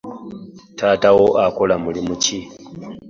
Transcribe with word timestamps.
Taata 0.77 1.09
wo 1.17 1.27
akola 1.45 1.75
mulimu 1.83 2.13
ki? 2.23 2.39